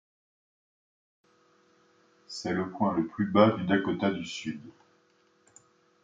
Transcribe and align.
C'est 2.25 2.53
le 2.53 2.71
point 2.71 2.95
le 2.97 3.05
plus 3.05 3.27
bas 3.27 3.51
du 3.51 3.65
Dakota 3.67 4.09
du 4.09 4.25
Sud. 4.25 4.59